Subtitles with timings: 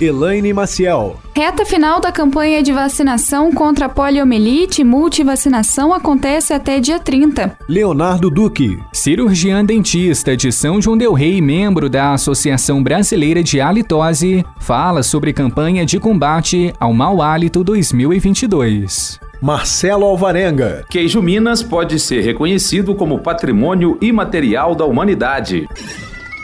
[0.00, 1.18] Elaine Maciel.
[1.36, 7.58] Reta final da campanha de vacinação contra a poliomielite e multivacinação acontece até dia 30.
[7.68, 8.78] Leonardo Duque.
[8.92, 15.34] Cirurgiã dentista de São João del Rei, membro da Associação Brasileira de Halitose, fala sobre
[15.34, 19.20] campanha de combate ao mau hálito 2022.
[19.42, 20.84] Marcelo Alvarenga.
[20.88, 25.66] Queijo Minas pode ser reconhecido como patrimônio imaterial da humanidade.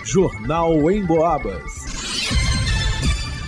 [0.05, 1.86] Jornal em Boabas.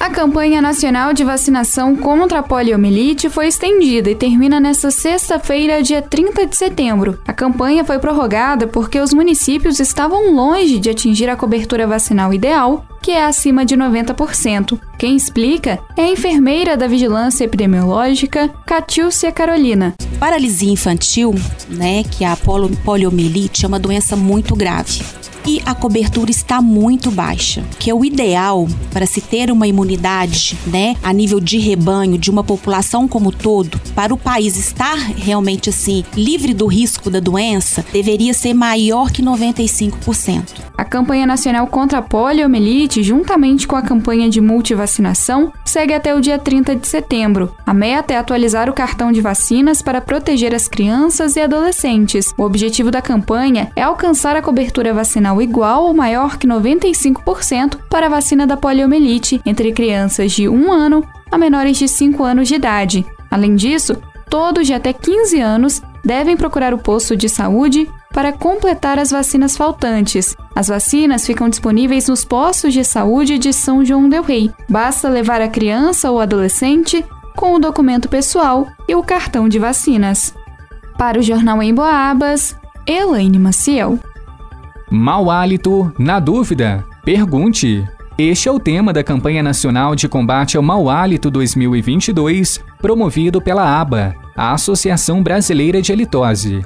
[0.00, 6.00] A campanha nacional de vacinação contra a poliomielite foi estendida e termina nesta sexta-feira, dia
[6.00, 7.18] 30 de setembro.
[7.26, 12.86] A campanha foi prorrogada porque os municípios estavam longe de atingir a cobertura vacinal ideal,
[13.02, 14.78] que é acima de 90%.
[14.96, 19.94] Quem explica é a enfermeira da Vigilância Epidemiológica, Catiúcia Carolina.
[20.20, 21.34] Paralisia infantil,
[21.68, 22.36] né, que é a
[22.84, 25.00] poliomielite, é uma doença muito grave
[25.48, 30.58] e a cobertura está muito baixa, que é o ideal para se ter uma imunidade,
[30.66, 35.70] né, a nível de rebanho de uma população como todo, para o país estar realmente
[35.70, 40.68] assim livre do risco da doença, deveria ser maior que 95%.
[40.77, 46.20] A campanha nacional contra a poliomielite, juntamente com a campanha de multivacinação, segue até o
[46.20, 47.52] dia 30 de setembro.
[47.66, 52.33] A meta é atualizar o cartão de vacinas para proteger as crianças e adolescentes.
[52.38, 58.06] O objetivo da campanha é alcançar a cobertura vacinal igual ou maior que 95% para
[58.06, 62.55] a vacina da poliomielite entre crianças de 1 ano a menores de 5 anos de
[62.55, 63.06] idade.
[63.30, 63.97] Além disso,
[64.28, 69.56] todos de até 15 anos devem procurar o posto de saúde para completar as vacinas
[69.56, 70.36] faltantes.
[70.55, 74.50] As vacinas ficam disponíveis nos postos de saúde de São João del Rei.
[74.69, 77.05] Basta levar a criança ou adolescente
[77.36, 80.35] com o documento pessoal e o cartão de vacinas.
[80.96, 83.98] Para o Jornal em Boabas, Elaine Maciel.
[84.90, 86.82] Mau hálito, na dúvida?
[87.04, 87.86] Pergunte.
[88.16, 93.78] Este é o tema da campanha nacional de combate ao mau hálito 2022, promovido pela
[93.78, 96.64] ABA, a Associação Brasileira de Halitose.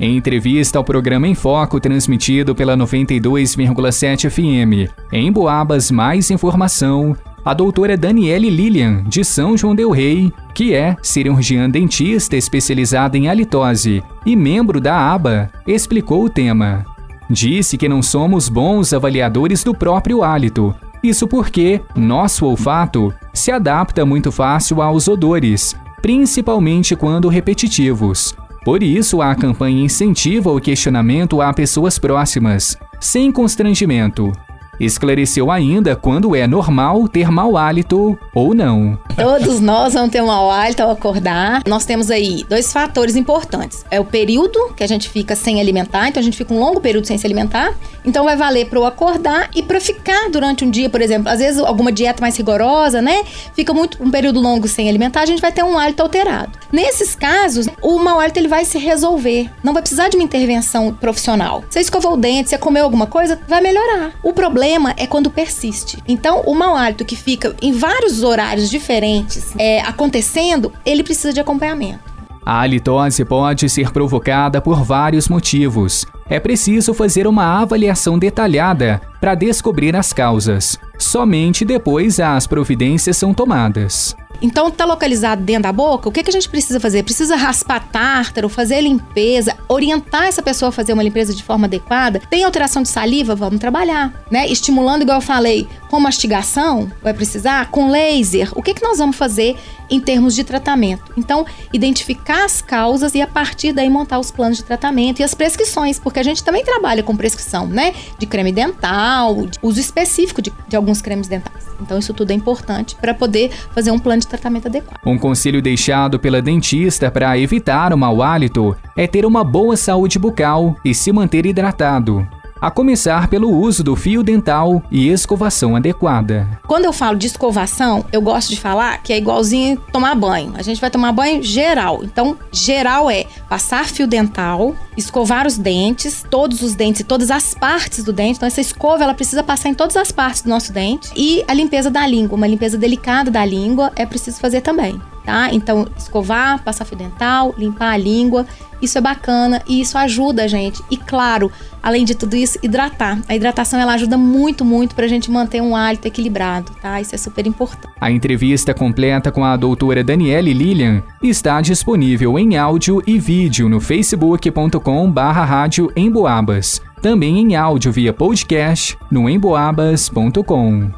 [0.00, 7.54] Em entrevista ao programa Em Foco, transmitido pela 92,7 FM, em Boabas Mais Informação, a
[7.54, 14.02] doutora Daniele Lilian, de São João Del Rei, que é cirurgiã dentista especializada em halitose
[14.26, 16.84] e membro da ABA, explicou o tema.
[17.30, 24.04] Disse que não somos bons avaliadores do próprio hálito, isso porque nosso olfato se adapta
[24.04, 31.52] muito fácil aos odores, principalmente quando repetitivos, por isso, a campanha incentiva o questionamento a
[31.52, 34.32] pessoas próximas, sem constrangimento.
[34.80, 38.98] Esclareceu ainda quando é normal ter mau hálito ou não.
[39.14, 41.62] Todos nós vamos ter mau hálito ao acordar.
[41.66, 43.84] Nós temos aí dois fatores importantes.
[43.90, 46.80] É o período que a gente fica sem alimentar, então a gente fica um longo
[46.80, 47.74] período sem se alimentar.
[48.06, 51.28] Então vai valer para o acordar e para ficar durante um dia, por exemplo.
[51.28, 53.22] Às vezes alguma dieta mais rigorosa, né?
[53.54, 56.52] Fica muito um período longo sem alimentar, a gente vai ter um hálito alterado.
[56.72, 59.50] Nesses casos, o mau hálito ele vai se resolver.
[59.62, 61.62] Não vai precisar de uma intervenção profissional.
[61.68, 64.12] Você escovou o dente, você comeu alguma coisa, vai melhorar.
[64.22, 65.98] O problema é quando persiste.
[66.06, 71.40] Então, o mau hálito que fica em vários horários diferentes é, acontecendo, ele precisa de
[71.40, 72.10] acompanhamento.
[72.44, 76.06] A halitose pode ser provocada por vários motivos.
[76.28, 80.78] É preciso fazer uma avaliação detalhada para descobrir as causas.
[80.98, 84.16] Somente depois as providências são tomadas.
[84.42, 87.02] Então, está localizado dentro da boca, o que, que a gente precisa fazer?
[87.02, 92.20] Precisa raspar tártaro, fazer limpeza, orientar essa pessoa a fazer uma limpeza de forma adequada.
[92.30, 93.34] Tem alteração de saliva?
[93.34, 94.46] Vamos trabalhar, né?
[94.48, 98.50] Estimulando, igual eu falei, com mastigação, vai precisar, com laser.
[98.54, 99.56] O que, que nós vamos fazer
[99.90, 101.12] em termos de tratamento?
[101.16, 105.34] Então, identificar as causas e a partir daí montar os planos de tratamento e as
[105.34, 107.92] prescrições, porque a gente também trabalha com prescrição, né?
[108.18, 111.66] De creme dental, de uso específico de, de alguns cremes dentais.
[111.80, 115.00] Então, isso tudo é importante para poder fazer um plano de tratamento adequado.
[115.04, 120.18] Um conselho deixado pela dentista para evitar o mau hálito é ter uma boa saúde
[120.18, 122.28] bucal e se manter hidratado
[122.60, 126.46] a começar pelo uso do fio dental e escovação adequada.
[126.66, 130.52] Quando eu falo de escovação, eu gosto de falar que é igualzinho tomar banho.
[130.56, 132.04] A gente vai tomar banho geral.
[132.04, 137.54] Então, geral é passar fio dental, escovar os dentes, todos os dentes e todas as
[137.54, 138.36] partes do dente.
[138.36, 141.10] Então, essa escova ela precisa passar em todas as partes do nosso dente.
[141.16, 145.00] E a limpeza da língua, uma limpeza delicada da língua, é preciso fazer também.
[145.30, 145.48] Tá?
[145.52, 148.44] Então, escovar, passar fio dental, limpar a língua,
[148.82, 150.82] isso é bacana e isso ajuda a gente.
[150.90, 153.20] E claro, além de tudo isso, hidratar.
[153.28, 157.00] A hidratação ela ajuda muito, muito para a gente manter um hálito equilibrado, tá?
[157.00, 157.94] Isso é super importante.
[158.00, 163.80] A entrevista completa com a doutora Daniele Lilian está disponível em áudio e vídeo no
[163.80, 166.82] facebook.com/barra rádio Emboabas.
[167.00, 170.90] Também em áudio via podcast no emboabas.com.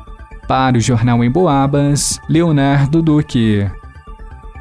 [0.48, 3.81] Para o Jornal Emboabas, Leonardo Duque.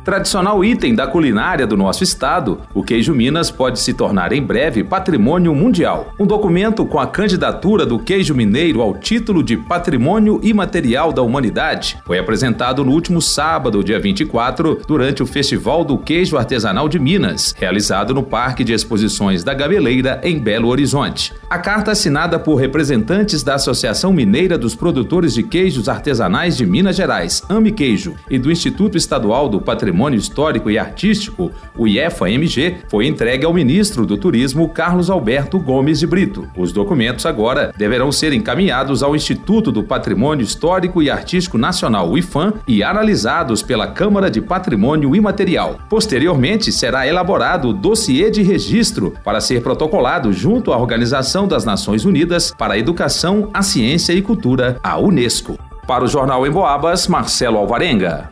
[0.03, 4.83] Tradicional item da culinária do nosso estado, o queijo Minas pode se tornar em breve
[4.83, 6.11] patrimônio mundial.
[6.19, 11.99] Um documento com a candidatura do queijo mineiro ao título de Patrimônio Imaterial da Humanidade
[12.03, 17.53] foi apresentado no último sábado, dia 24, durante o Festival do Queijo Artesanal de Minas,
[17.55, 21.31] realizado no Parque de Exposições da Gabeleira, em Belo Horizonte.
[21.47, 26.95] A carta assinada por representantes da Associação Mineira dos Produtores de Queijos Artesanais de Minas
[26.95, 32.77] Gerais, AME Queijo, e do Instituto Estadual do Patrimônio Patrimônio Histórico e Artístico, o IEFA-MG,
[32.87, 36.47] foi entregue ao ministro do Turismo Carlos Alberto Gomes de Brito.
[36.55, 42.17] Os documentos agora deverão ser encaminhados ao Instituto do Patrimônio Histórico e Artístico Nacional, o
[42.17, 45.77] IFAM, e analisados pela Câmara de Patrimônio Imaterial.
[45.89, 52.05] Posteriormente, será elaborado o dossiê de registro para ser protocolado junto à Organização das Nações
[52.05, 55.59] Unidas para a Educação, a Ciência e Cultura, a Unesco.
[55.85, 58.31] Para o Jornal em Boabas, Marcelo Alvarenga.